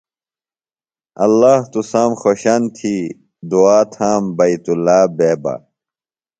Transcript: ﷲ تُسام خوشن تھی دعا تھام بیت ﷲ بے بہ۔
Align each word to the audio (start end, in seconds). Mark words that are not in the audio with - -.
ﷲ 1.23 1.55
تُسام 1.73 2.11
خوشن 2.21 2.61
تھی 2.75 2.95
دعا 3.49 3.79
تھام 3.93 4.23
بیت 4.37 4.65
ﷲ 4.73 4.99
بے 5.17 5.29
بہ۔ 5.43 5.53